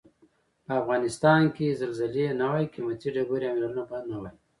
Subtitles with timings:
[0.65, 4.33] په افغنستان کې که زلزلې نه وای قیمتي ډبرې او منرالونه به نه وای.